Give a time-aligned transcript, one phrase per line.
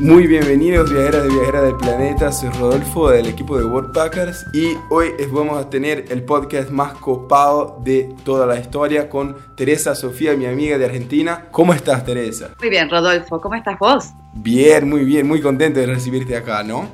[0.00, 5.10] Muy bienvenidos viajeras de viajeras del planeta, soy Rodolfo del equipo de Worldpackers y hoy
[5.30, 10.46] vamos a tener el podcast más copado de toda la historia con Teresa Sofía, mi
[10.46, 11.46] amiga de Argentina.
[11.52, 12.50] ¿Cómo estás Teresa?
[12.58, 14.06] Muy bien Rodolfo, ¿cómo estás vos?
[14.32, 16.88] Bien, muy bien, muy contento de recibirte acá, ¿no?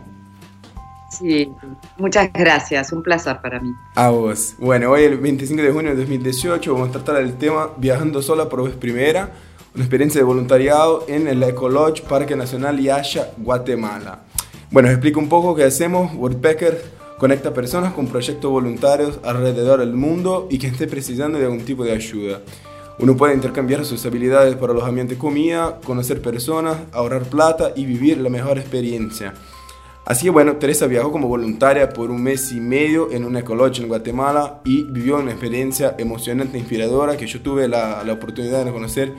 [1.11, 1.51] Sí,
[1.96, 3.73] muchas gracias, un placer para mí.
[3.95, 4.57] A vos.
[4.59, 8.51] Bueno, hoy el 25 de junio de 2018 vamos a tratar el tema Viajando sola
[8.51, 9.30] por vez primera
[9.75, 14.20] una experiencia de voluntariado en el Ecolodge Parque Nacional Yasha, Guatemala.
[14.70, 16.12] Bueno, os explico un poco qué hacemos.
[16.15, 16.83] Woodpecker
[17.19, 21.84] conecta personas con proyectos voluntarios alrededor del mundo y que esté precisando de algún tipo
[21.84, 22.41] de ayuda.
[22.98, 28.19] Uno puede intercambiar sus habilidades para alojamiento y comida, conocer personas, ahorrar plata y vivir
[28.19, 29.34] la mejor experiencia.
[30.05, 33.80] Así que bueno, Teresa viajó como voluntaria por un mes y medio en un ecolodge
[33.80, 38.64] en Guatemala y vivió una experiencia emocionante e inspiradora que yo tuve la, la oportunidad
[38.64, 39.14] de conocer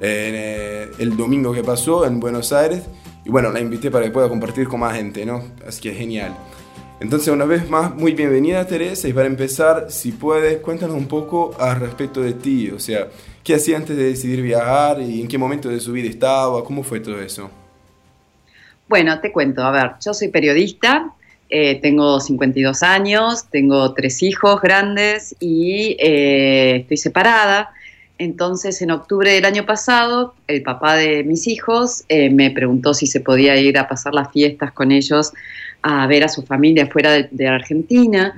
[0.00, 2.82] eh, el domingo que pasó en Buenos Aires.
[3.24, 5.42] Y bueno, la invité para que pueda compartir con más gente, ¿no?
[5.66, 6.36] Así que genial.
[7.00, 9.06] Entonces, una vez más, muy bienvenida Teresa.
[9.06, 12.70] Y para empezar, si puedes, cuéntanos un poco al respecto de ti.
[12.70, 13.08] O sea,
[13.44, 16.64] ¿qué hacía antes de decidir viajar y en qué momento de su vida estaba?
[16.64, 17.50] ¿Cómo fue todo eso?
[18.88, 19.62] Bueno, te cuento.
[19.62, 21.12] A ver, yo soy periodista,
[21.50, 27.70] eh, tengo 52 años, tengo tres hijos grandes y eh, estoy separada.
[28.18, 33.06] Entonces, en octubre del año pasado, el papá de mis hijos eh, me preguntó si
[33.06, 35.32] se podía ir a pasar las fiestas con ellos
[35.82, 38.34] a ver a su familia fuera de, Argentina.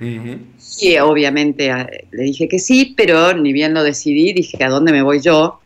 [0.80, 1.72] Y obviamente
[2.10, 5.60] le dije que sí, pero ni bien lo decidí, dije, ¿a dónde me voy yo?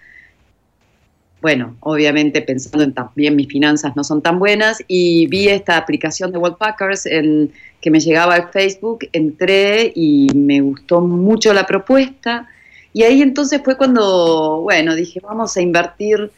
[1.43, 6.33] Bueno, obviamente pensando en también mis finanzas no son tan buenas y vi esta aplicación
[6.33, 12.49] de Worldpackers en, que me llegaba al Facebook, entré y me gustó mucho la propuesta
[12.95, 16.31] y ahí entonces fue cuando, bueno, dije, vamos a invertir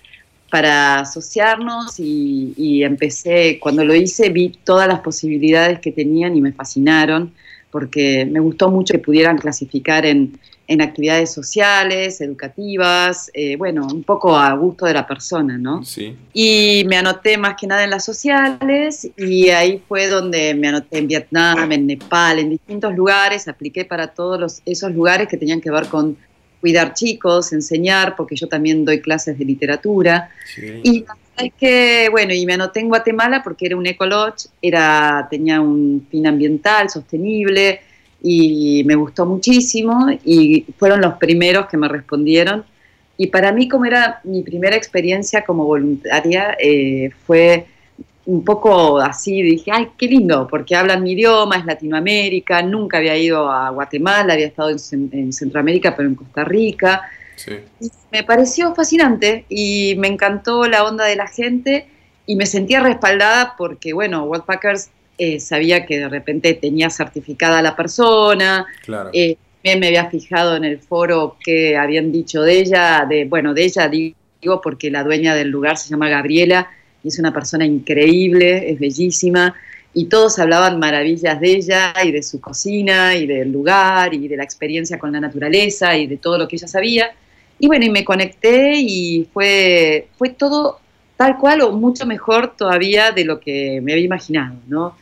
[0.51, 6.53] para asociarnos y, empecé, cuando lo hice vi todas las posibilidades que tenían y me
[6.53, 7.35] fascinaron
[7.71, 10.39] porque me gustó mucho que pudieran clasificar en,
[10.81, 15.85] actividades sociales, educativas, eh, bueno, un poco a gusto de la persona, ¿no?
[15.85, 16.17] Sí.
[16.33, 20.99] Y me anoté más que nada en las sociales y ahí fue donde me anoté
[20.99, 25.71] en Vietnam, en Nepal, en distintos lugares, apliqué para todos esos lugares que tenían que
[25.71, 26.17] ver con
[26.67, 30.31] cuidar chicos, enseñar, porque yo también doy clases de literatura.
[30.83, 31.05] Y
[31.39, 36.05] es que, bueno, y me anoté en Guatemala porque era un ecolodge, era, tenía un
[36.11, 37.83] fin ambiental sostenible
[38.21, 42.65] y me gustó muchísimo y fueron los primeros que me respondieron.
[43.17, 47.67] Y para mí, como era mi primera experiencia como voluntaria, eh, fue
[48.27, 53.17] un poco así, dije, ay, qué lindo, porque hablan mi idioma, es Latinoamérica, nunca había
[53.17, 57.03] ido a Guatemala, había estado en, Centroamérica, pero en Costa Rica.
[58.11, 61.87] me pareció fascinante y me encantó la onda de la gente
[62.27, 67.63] y me sentía respaldada porque, bueno, Worldpackers eh, sabía que de repente tenía certificada a
[67.63, 68.67] la persona.
[68.85, 69.11] Claro.
[69.13, 73.65] Eh, me había fijado en el foro que habían dicho de ella, de, bueno, de
[73.65, 76.69] ella digo porque la dueña del lugar se llama Gabriela
[77.09, 79.55] es una persona increíble, es bellísima,
[79.95, 84.37] y todos hablaban maravillas de ella y de su cocina y del lugar y de
[84.37, 87.13] la experiencia con la naturaleza y de todo lo que ella sabía.
[87.59, 90.81] Y bueno, y me conecté y fue, fue todo
[91.17, 94.97] tal cual o mucho mejor todavía de lo que me había imaginado, ¿no?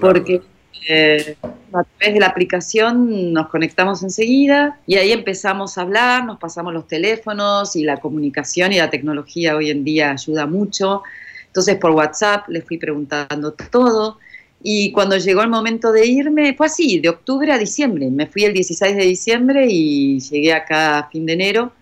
[0.00, 0.42] Porque
[0.88, 1.36] eh,
[1.72, 6.72] a través de la aplicación nos conectamos enseguida y ahí empezamos a hablar, nos pasamos
[6.72, 11.02] los teléfonos y la comunicación y la tecnología hoy en día ayuda mucho.
[11.50, 14.18] Entonces por WhatsApp le fui preguntando todo
[14.62, 18.10] y cuando llegó el momento de irme, fue así, de octubre a diciembre.
[18.10, 21.72] Me fui el 16 de diciembre y llegué acá a fin de enero.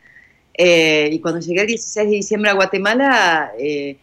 [0.55, 3.97] Eh, y cuando llegué el 16 de diciembre a Guatemala, eh,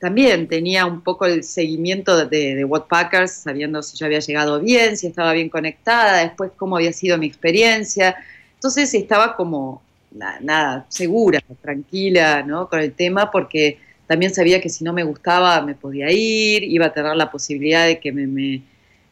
[0.00, 5.06] también tenía un poco el seguimiento de, de sabiendo si yo había llegado bien, si
[5.06, 8.16] estaba bien conectada, después cómo había sido mi experiencia.
[8.54, 12.68] Entonces estaba como, nada, segura, tranquila, ¿no?
[12.68, 16.86] Con el tema, porque también sabía que si no me gustaba me podía ir, iba
[16.86, 18.62] a tener la posibilidad de que me,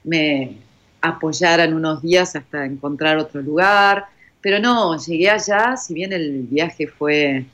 [0.05, 0.57] me,
[1.03, 4.07] apoyaran unos días hasta encontrar otro lugar.
[4.43, 7.45] Pero no, llegué allá, si bien el viaje fue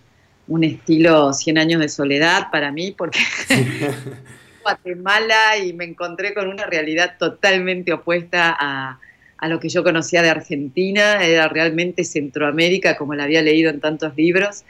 [0.48, 3.20] un estilo 100 años de soledad para mí, porque
[4.62, 8.98] Guatemala y me encontré con una realidad totalmente opuesta a,
[9.38, 13.80] a, lo que yo conocía de Argentina, era realmente Centroamérica como la había leído en
[13.80, 14.64] tantos libros.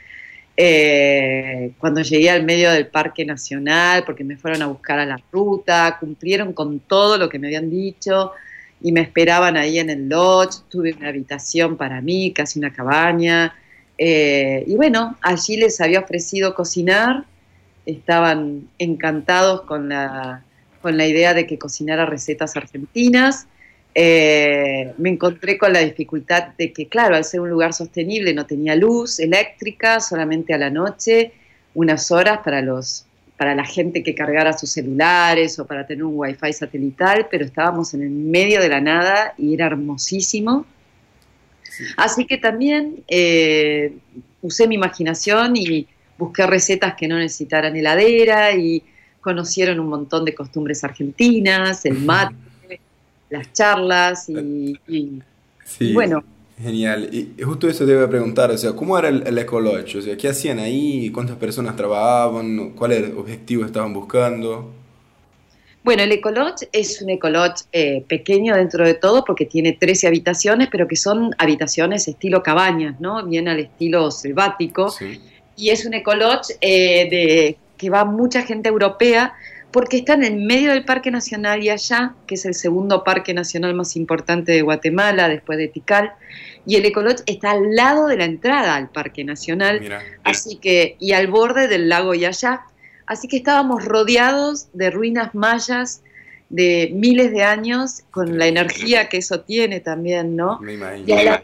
[0.56, 5.20] Eh, cuando llegué al medio del Parque Nacional, porque me fueron a buscar a la
[5.30, 8.32] ruta, cumplieron con todo lo que me habían dicho
[8.80, 13.54] y me esperaban ahí en el lodge, tuve una habitación para mí, casi una cabaña.
[13.98, 17.24] Eh, y bueno, allí les había ofrecido cocinar
[17.86, 20.42] estaban encantados con la,
[20.82, 23.46] con la idea de que cocinara recetas argentinas.
[23.98, 28.44] Eh, me encontré con la dificultad de que, claro, al ser un lugar sostenible no
[28.44, 31.32] tenía luz eléctrica, solamente a la noche,
[31.72, 33.06] unas horas para los
[33.38, 37.94] para la gente que cargara sus celulares o para tener un wifi satelital, pero estábamos
[37.94, 40.66] en el medio de la nada y era hermosísimo.
[41.96, 43.94] Así que también eh,
[44.42, 45.86] usé mi imaginación y
[46.18, 48.82] busqué recetas que no necesitaran heladera y
[49.22, 52.34] conocieron un montón de costumbres argentinas, el mate,
[53.38, 54.78] las charlas y,
[55.92, 56.24] bueno.
[56.58, 57.10] Genial.
[57.12, 59.98] Y justo eso te iba a preguntar, o sea, ¿cómo era el, el Ecolodge?
[59.98, 61.10] O sea, ¿qué hacían ahí?
[61.10, 62.70] ¿Cuántas personas trabajaban?
[62.70, 64.72] ¿Cuál era el objetivo estaban buscando?
[65.84, 70.68] Bueno, el Ecolodge es un Ecolodge eh, pequeño dentro de todo porque tiene 13 habitaciones,
[70.72, 73.24] pero que son habitaciones estilo cabañas, ¿no?
[73.26, 74.88] Bien al estilo selvático.
[74.88, 75.20] Sí
[75.56, 79.34] y es un ecolodge eh, de, que va mucha gente europea
[79.76, 83.34] porque está en el medio del Parque Nacional y allá, que es el segundo parque
[83.34, 86.14] nacional más importante de Guatemala después de Tikal,
[86.64, 89.86] y el Ecolodge está al lado de la entrada al Parque Nacional,
[90.24, 92.62] así que y al borde del lago Yaya,
[93.04, 96.00] así que estábamos rodeados de ruinas mayas
[96.48, 100.58] de miles de años con la energía que eso tiene también, ¿no?
[100.58, 101.38] Me imagino.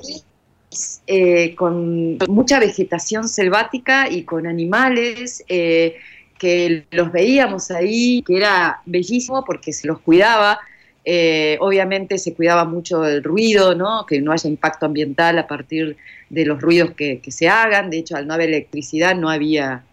[1.07, 5.97] Eh, con mucha vegetación selvática y con animales eh,
[6.43, 10.59] que los veíamos ahí, que era bellísimo porque se los cuidaba.
[11.05, 14.07] Eh, obviamente se cuidaba mucho el ruido, ¿no?
[14.07, 15.97] que no haya impacto ambiental a partir
[16.31, 17.91] de los ruidos que, se hagan.
[17.91, 19.85] De hecho, al no haber electricidad no había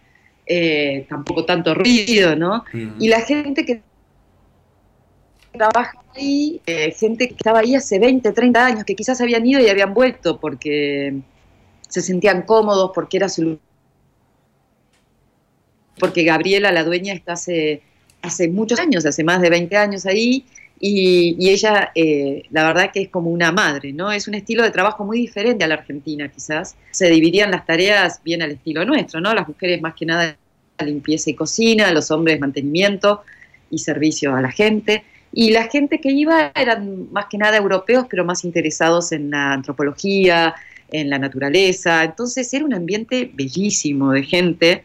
[1.08, 2.34] tampoco tanto ruido.
[2.34, 2.64] ¿no?
[2.98, 3.82] Y la gente que
[5.52, 9.60] trabaja ahí, eh, gente que estaba ahí hace 20, 30 años, que quizás habían ido
[9.60, 11.14] y habían vuelto porque
[11.88, 13.60] se sentían cómodos, porque era su
[16.00, 17.82] porque Gabriela, la dueña, está hace,
[18.22, 20.44] hace muchos años, hace más de 20 años ahí,
[20.82, 24.10] y, ella, eh, la verdad que es como una madre, ¿no?
[24.10, 26.74] Es un estilo de trabajo muy diferente a la Argentina, quizás.
[26.90, 29.34] Se dividían las tareas bien al estilo nuestro, ¿no?
[29.34, 30.38] Las mujeres más que nada
[30.82, 33.22] limpieza y cocina, los hombres mantenimiento
[33.70, 35.04] y servicio a la gente.
[35.34, 39.52] Y la gente que iba eran más que nada europeos, pero más interesados en la
[39.52, 40.54] antropología,
[40.90, 42.02] en la naturaleza.
[42.04, 44.84] Entonces era un ambiente bellísimo de gente.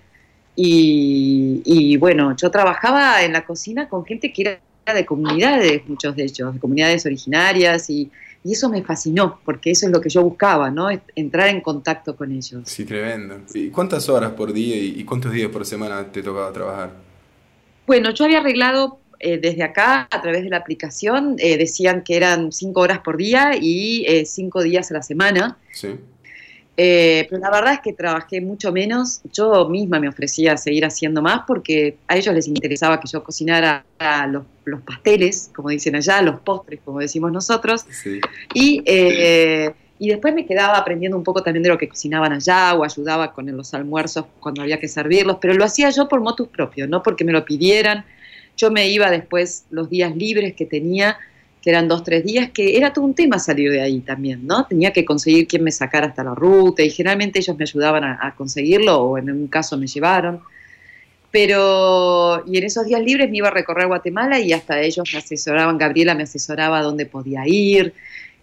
[0.55, 6.23] Y, bueno, yo trabajaba en la cocina con gente que era de comunidades, muchos de
[6.23, 8.09] ellos, de comunidades originarias, y,
[8.43, 10.87] y, eso me fascinó, porque eso es lo que yo buscaba, ¿no?
[11.15, 12.61] Entrar en contacto con ellos.
[12.65, 13.41] Sí, tremendo.
[13.53, 16.91] ¿Y cuántas horas por día y cuántos días por semana te tocaba trabajar?
[17.87, 22.17] Bueno, yo había arreglado eh, desde acá, a través de la aplicación, eh, decían que
[22.17, 25.57] eran cinco horas por día y eh, cinco días a la semana.
[25.71, 25.95] Sí.
[26.75, 29.21] Pero la verdad es que trabajé mucho menos.
[29.33, 33.23] Yo misma me ofrecía a seguir haciendo más porque a ellos les interesaba que yo
[33.23, 33.85] cocinara
[34.29, 37.85] los, los pasteles, como dicen allá, los postres, como decimos nosotros.
[37.89, 38.19] Sí.
[38.53, 38.83] Y,
[39.97, 43.33] y después me quedaba aprendiendo un poco también de lo que cocinaban allá o ayudaba
[43.33, 47.01] con los almuerzos cuando había que servirlos, pero lo hacía yo por motus propios, no
[47.01, 48.05] porque me lo pidieran
[48.57, 51.17] yo me iba después los días libres que tenía,
[51.65, 54.67] que eran dos, tres días, que era todo un tema salir de ahí también, ¿no?
[54.67, 58.35] Tenía que conseguir quien me sacara hasta la ruta y generalmente ellos me ayudaban a,
[58.37, 60.41] conseguirlo o en un caso me llevaron.
[61.31, 65.17] Pero, y en esos días libres me iba a recorrer Guatemala y hasta ellos me
[65.17, 67.93] asesoraban, Gabriela me asesoraba dónde podía ir,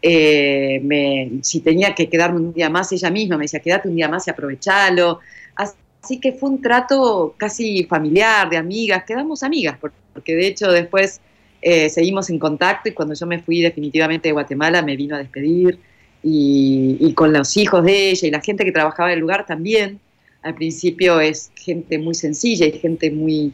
[0.03, 4.09] eh, si tenía que quedarme un día más, ella misma me decía, quédate un día
[4.09, 5.21] más y aprovechalo.
[5.55, 9.79] Así que fue un trato casi familiar, de amigas, quedamos amigas,
[10.13, 11.21] porque de hecho después
[11.63, 15.19] eh, seguimos en contacto y cuando yo me fui definitivamente de Guatemala me vino a
[15.21, 15.79] despedir
[16.25, 20.01] y, con los hijos de ella y la gente que trabajaba en el lugar también.
[20.43, 23.53] Al principio es gente muy sencilla y gente muy,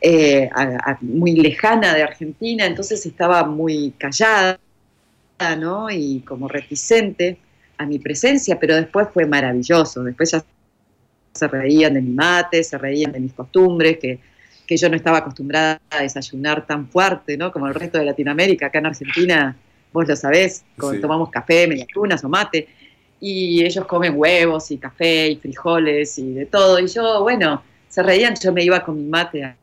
[0.00, 0.48] eh,
[1.00, 4.60] muy lejana de Argentina, entonces estaba muy callada
[5.58, 5.90] ¿no?
[5.90, 7.38] y como reticente
[7.76, 10.04] a mi presencia, pero después fue maravilloso.
[10.04, 10.44] Después ya
[11.34, 14.20] se reían de mi mate, se reían de mis costumbres, que,
[14.68, 17.50] que yo no estaba acostumbrada a desayunar tan fuerte, ¿no?
[17.50, 18.66] Como el resto de Latinoamérica.
[18.66, 19.56] Acá en Argentina,
[19.94, 20.62] vos lo sabés,
[21.00, 22.68] tomamos café, medialunas o mate,
[23.18, 26.78] y ellos comen huevos y café y frijoles y de todo.
[26.78, 29.56] Y yo, bueno, se reían, yo me iba con mi mate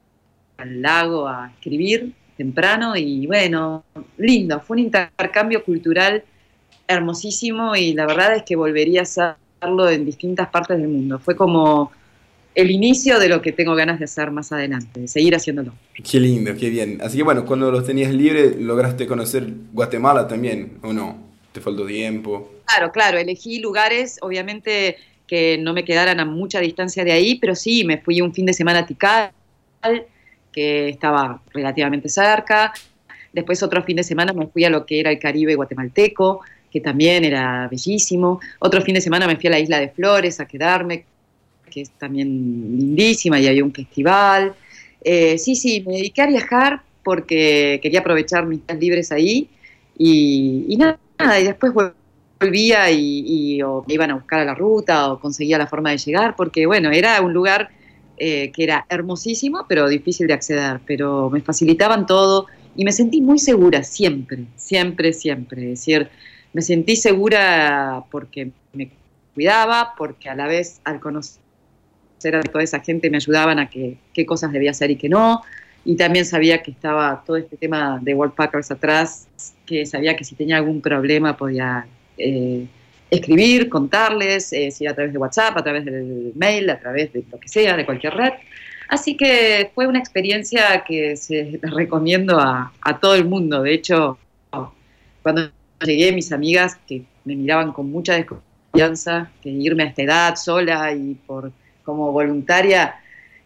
[0.58, 3.84] al lago a escribir temprano y bueno,
[4.18, 6.24] lindo, fue un intercambio cultural
[6.88, 11.20] hermosísimo y la verdad es que volvería a ser en distintas partes del mundo.
[11.20, 11.92] Fue como
[12.56, 15.74] el inicio de lo que tengo ganas de hacer más adelante, de seguir haciéndolo.
[16.10, 17.00] Qué lindo, qué bien.
[17.02, 21.18] Así que bueno, cuando los tenías libres, lograste conocer Guatemala también, ¿o no?
[21.52, 22.54] ¿Te faltó tiempo?
[22.66, 24.96] Claro, claro, elegí lugares, obviamente
[25.28, 28.46] que no me quedaran a mucha distancia de ahí, pero sí, me fui un fin
[28.46, 29.32] de semana a Tikal,
[30.52, 32.74] que estaba relativamente cerca.
[33.34, 36.80] Después otro fin de semana me fui a lo que era el Caribe guatemalteco, que
[36.80, 38.40] también era bellísimo.
[38.60, 41.06] Otro fin de semana me fui a la isla de Flores a quedarme,
[41.76, 42.30] que es también
[42.78, 44.54] lindísima y había un festival.
[45.04, 49.50] Eh, sí, sí, me dediqué a viajar porque quería aprovechar mis días libres ahí
[49.98, 50.98] y, nada,
[51.40, 55.92] y después volvía y, me iban a buscar a la ruta o conseguía la forma
[55.92, 57.70] de llegar, porque bueno, era un lugar
[58.18, 62.46] eh, que era hermosísimo, pero difícil de acceder, pero me facilitaban todo
[62.78, 65.74] y me sentí muy segura siempre, siempre, siempre.
[65.74, 66.10] Es decir,
[66.54, 68.92] me sentí segura porque me
[69.34, 71.45] cuidaba, porque a la vez al conocer
[72.34, 75.44] a toda esa gente me ayudaban a que, qué cosas debía hacer y qué no.
[75.84, 79.28] Y también sabía que estaba todo este tema de Packers atrás,
[79.66, 81.86] que sabía que si tenía algún problema podía
[82.18, 82.66] eh,
[83.12, 87.24] escribir, contarles, eh, si a través de WhatsApp, a través del mail, a través de
[87.32, 88.34] lo que sea, de cualquier red.
[88.88, 93.62] Así que fue una experiencia que se recomiendo a, a todo el mundo.
[93.62, 94.18] De hecho,
[95.22, 95.50] cuando
[95.84, 100.94] llegué, mis amigas que me miraban con mucha desconfianza, que irme a esta edad sola
[100.94, 101.52] y por
[101.86, 102.96] como voluntaria,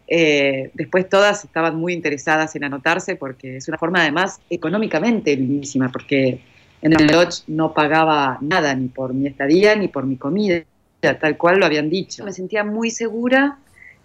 [0.08, 5.88] eh, después todas estaban muy interesadas en anotarse porque es una forma además económicamente lindísima,
[5.92, 6.40] porque
[6.82, 10.64] en el lodge no pagaba nada, ni por mi estadía, ni por mi comida,
[11.00, 12.24] tal cual lo habían dicho.
[12.24, 13.58] Me sentía muy segura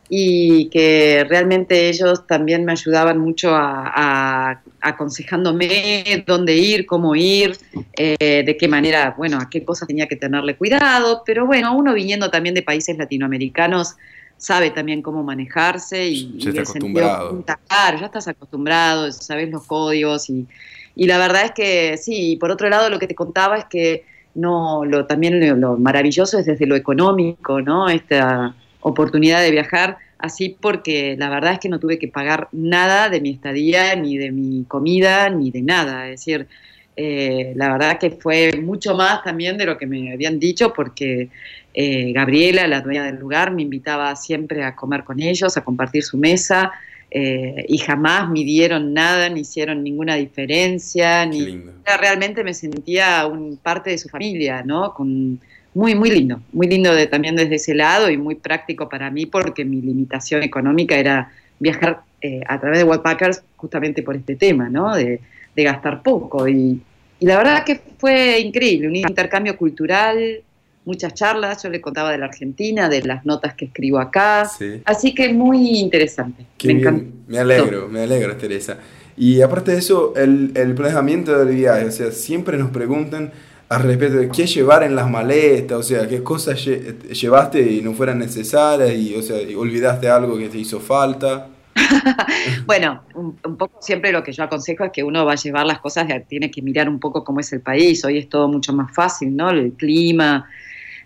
[0.08, 7.58] y que realmente ellos también me ayudaban mucho a, aconsejándome dónde ir, cómo ir,
[7.98, 11.94] eh, de qué manera, bueno, a qué cosas tenía que tenerle cuidado, pero bueno, uno
[11.94, 13.96] viniendo también de países latinoamericanos
[14.38, 17.44] sabe también cómo manejarse y, ya, está acostumbrado.
[17.70, 20.48] ya estás acostumbrado, sabes los códigos y,
[20.96, 24.06] y la verdad es que sí, por otro lado lo que te contaba es que
[24.36, 27.90] no, lo, también lo, maravilloso es desde lo económico, ¿no?
[27.90, 33.10] Esta oportunidad de viajar así porque la verdad es que no tuve que pagar nada
[33.10, 36.10] de mi estadía, ni de mi comida, ni de nada.
[36.10, 36.48] Es decir,
[36.96, 41.30] eh, la verdad que fue mucho más también de lo que me habían dicho porque
[41.74, 46.04] eh, Gabriela, la dueña del lugar, me invitaba siempre a comer con ellos, a compartir
[46.04, 46.72] su mesa.
[47.12, 51.64] Eh, y jamás midieron nada, ni hicieron ninguna diferencia, ni
[52.00, 54.94] realmente me sentía un parte de su familia, ¿no?
[54.94, 55.40] Con,
[55.76, 59.26] muy, muy lindo, muy lindo de, también desde ese lado y muy práctico para mí
[59.26, 64.70] porque mi limitación económica era viajar eh, a través de Wildpackers justamente por este tema,
[64.70, 64.96] ¿no?
[64.96, 65.20] De,
[65.58, 66.82] gastar poco y,
[67.18, 70.44] y la verdad que fue increíble, un intercambio cultural
[70.86, 74.50] muchas charlas, yo le contaba de la Argentina, de las notas que escribo acá,
[74.86, 76.46] así que muy interesante.
[76.64, 78.78] me, me alegro, me alegro Teresa.
[79.18, 83.32] Y aparte de eso, el, el del viaje, o sea, siempre nos preguntan
[83.70, 87.94] al respecto de qué llevar en las maletas, o sea, qué cosas llevaste y no
[87.94, 91.48] fueran necesarias, y, o sea, olvidaste algo que te hizo falta.
[92.66, 95.80] bueno, un, poco siempre lo que yo aconsejo es que uno va a llevar las
[95.80, 98.94] cosas, tiene que mirar un poco cómo es el país, hoy es todo mucho más
[98.94, 99.50] fácil, ¿no?
[99.50, 100.48] El clima,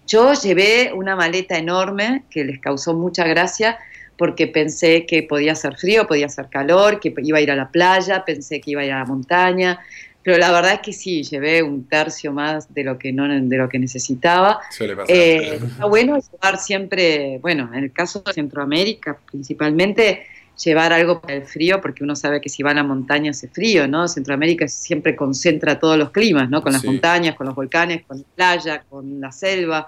[0.10, 3.78] yo llevé una maleta enorme que les causó mucha gracia
[4.18, 7.70] porque pensé que podía ser frío, podía ser calor, que iba a ir a la
[7.70, 9.80] playa, pensé que iba a ir a la montaña,
[10.24, 13.58] pero la verdad es que sí, llevé un tercio más de lo que no de
[13.58, 14.60] lo que necesitaba.
[14.70, 15.16] Suele pasar.
[15.16, 20.26] Eh, está bueno llevar siempre, bueno, en el caso de Centroamérica principalmente,
[20.64, 23.48] llevar algo para el frío, porque uno sabe que si va a la montaña hace
[23.48, 24.08] frío, ¿no?
[24.08, 26.62] Centroamérica siempre concentra todos los climas, ¿no?
[26.62, 29.88] Con las montañas, con los volcanes, con la playa, con la selva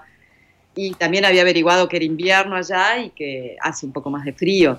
[0.74, 4.32] y también había averiguado que era invierno allá y que hace un poco más de
[4.32, 4.78] frío.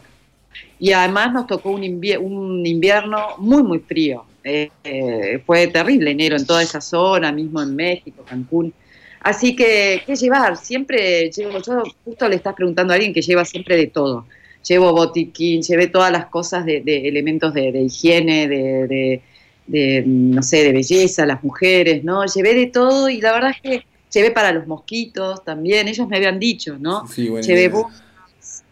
[0.79, 4.25] Y además nos tocó un, invierno muy, muy frío.
[4.43, 8.73] Eh, fue terrible enero en toda esa zona, mismo en México, Cancún.
[9.21, 10.57] Así que, ¿qué llevar?
[10.57, 14.25] Siempre llevo, yo justo le estás preguntando a alguien que lleva siempre de todo.
[14.67, 19.21] Llevo botiquín, llevé todas las cosas de, elementos de, higiene, de,
[19.67, 22.25] de, no sé, de belleza, las mujeres, ¿no?
[22.25, 26.17] Llevé de todo y la verdad es que Llevé para los mosquitos también, ellos me
[26.17, 27.07] habían dicho, ¿no?
[27.07, 27.71] Sí, bueno, llevé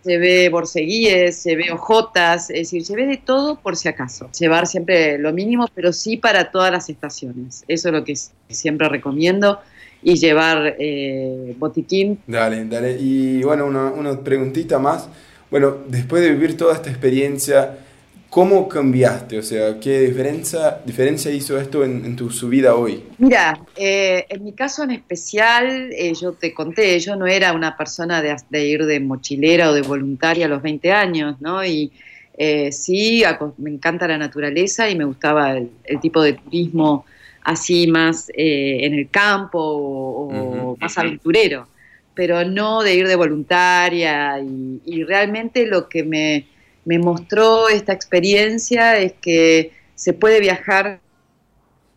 [0.04, 4.30] llevé borceguíes, llevé ojotas, es decir, llevé de todo por si acaso.
[4.38, 7.64] Llevar siempre lo mínimo, pero sí para todas las estaciones.
[7.68, 8.16] Eso es lo que
[8.50, 9.60] siempre recomiendo.
[10.04, 12.18] Y llevar eh, botiquín.
[12.26, 12.98] Dale, dale.
[13.00, 15.08] Y bueno, una preguntita más.
[15.52, 17.78] Bueno, después de vivir toda esta experiencia,
[18.32, 19.38] ¿Cómo cambiaste?
[19.40, 23.04] O sea, ¿qué diferencia, diferencia hizo esto en, tu subida hoy?
[23.18, 27.76] Mira, eh, en mi caso en especial, eh, yo te conté, yo no era una
[27.76, 31.66] persona de, ir de mochilera o de voluntaria a los 20 años, ¿no?
[31.66, 31.92] Y
[32.38, 33.22] eh, sí,
[33.58, 37.04] me encanta la naturaleza y me gustaba el, tipo de turismo
[37.44, 41.68] así más en el campo o, más aventurero,
[42.14, 46.46] pero no de ir de voluntaria y realmente lo que me
[46.86, 51.00] me mostró esta experiencia es que se puede viajar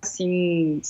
[0.03, 0.83] sin,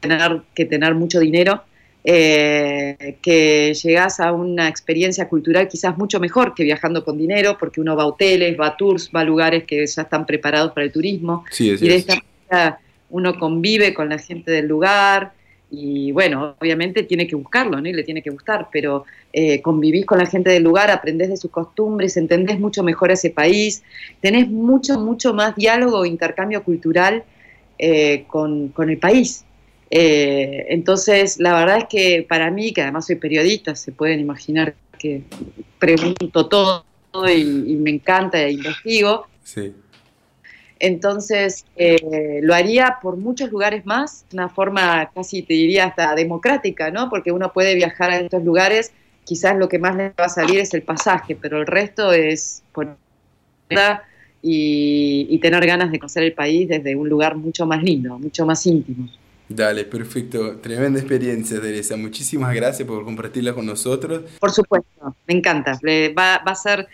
[0.00, 1.62] tener que tener mucho dinero,
[2.02, 7.80] eh, que llegas a una experiencia cultural quizás mucho mejor que viajando con dinero, porque
[7.80, 10.84] uno va a hoteles, va a tours, va a lugares que ya están preparados para
[10.84, 11.44] el turismo.
[11.58, 15.32] y de esta manera uno convive con la gente del lugar,
[15.70, 17.88] y bueno, obviamente tiene que buscarlo, ¿no?
[17.88, 21.36] Y le tiene que gustar, pero eh, convivís con la gente del lugar, aprendés de
[21.36, 23.82] sus costumbres, entendés mucho mejor ese país,
[24.20, 27.24] tenés mucho, mucho más diálogo e intercambio cultural
[27.78, 29.44] eh, con, el país.
[29.90, 34.74] Eh, entonces, la verdad es que para mí, que además soy periodista, se pueden imaginar
[34.98, 35.22] que
[35.78, 36.84] pregunto todo
[37.28, 39.26] y, y me encanta e investigo.
[39.42, 39.72] Sí.
[40.78, 46.90] Entonces, eh, lo haría por muchos lugares más, una forma casi te diría hasta democrática,
[46.90, 47.08] ¿no?
[47.08, 48.92] Porque uno puede viajar a estos lugares,
[49.24, 52.62] quizás lo que más le va a salir es el pasaje, pero el resto es
[52.72, 52.96] por
[54.42, 58.46] y, y tener ganas de conocer el país desde un lugar mucho más lindo, mucho
[58.46, 59.08] más íntimo.
[59.48, 60.56] Dale, perfecto.
[60.56, 61.96] Tremenda experiencia, Teresa.
[61.96, 64.24] Muchísimas gracias por compartirla con nosotros.
[64.40, 65.78] Por supuesto, me encanta.
[66.16, 66.88] Va, va a ser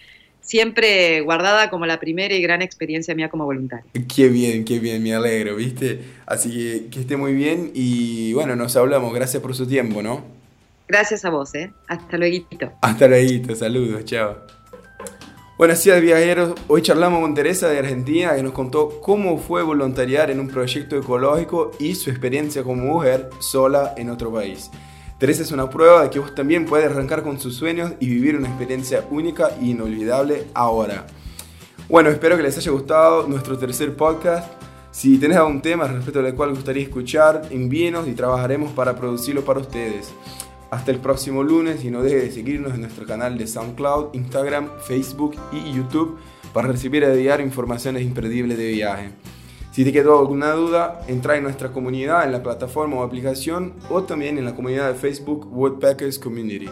[0.52, 3.86] siempre guardada como la primera y gran experiencia mía como voluntaria.
[4.14, 6.00] Qué bien, qué bien, me alegro, ¿viste?
[6.26, 9.14] Así que que esté muy bien y bueno, nos hablamos.
[9.14, 10.22] Gracias por su tiempo, ¿no?
[10.86, 11.72] Gracias a vos, ¿eh?
[11.88, 12.44] Hasta luego.
[12.82, 14.36] Hasta luego, saludos, chao.
[15.56, 20.30] Buenos días viajeros, hoy charlamos con Teresa de Argentina que nos contó cómo fue voluntariar
[20.30, 24.70] en un proyecto ecológico y su experiencia como mujer sola en otro país.
[25.22, 28.34] Teresa es una prueba de que vos también puedes arrancar con sus sueños y vivir
[28.34, 31.06] una experiencia única e inolvidable ahora.
[31.88, 34.52] Bueno, espero que les haya gustado nuestro tercer podcast.
[34.90, 39.60] Si tenés algún tema respecto al cual gustaría escuchar, envíenos y trabajaremos para producirlo para
[39.60, 40.12] ustedes.
[40.72, 44.70] Hasta el próximo lunes y no dejes de seguirnos en nuestro canal de SoundCloud, Instagram,
[44.88, 46.18] Facebook y YouTube
[46.52, 49.10] para recibir a diario informaciones imperdibles de viaje.
[49.72, 54.02] Si te quedó alguna duda, entra en nuestra comunidad en la plataforma o aplicación o
[54.02, 56.68] también en la comunidad de Facebook Woodpeckers Community.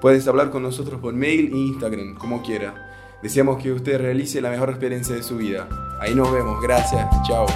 [0.00, 3.18] Puedes hablar con nosotros por mail e Instagram, como quiera.
[3.20, 5.68] Deseamos que usted realice la mejor experiencia de su vida.
[6.00, 6.62] Ahí nos vemos.
[6.62, 7.04] Gracias.
[7.26, 7.46] Chao.